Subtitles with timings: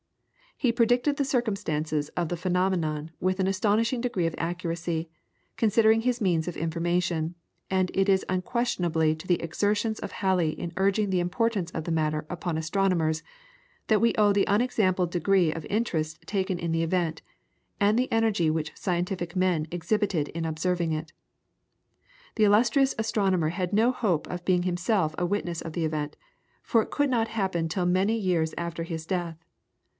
[0.57, 5.09] He predicted the circumstances of the phenomenon with an astonishing degree of accuracy,
[5.57, 7.35] considering his means of information,
[7.69, 11.91] and it is unquestionably to the exertions of Halley in urging the importance of the
[11.91, 13.21] matter upon astronomers
[13.87, 17.21] that we owe the unexampled degree of interest taken in the event,
[17.79, 21.11] and the energy which scientific men exhibited in observing it.
[22.35, 26.17] The illustrious astronomer had no hope of being himself a witness of the event,
[26.63, 29.37] for it could not happen till many years after his death.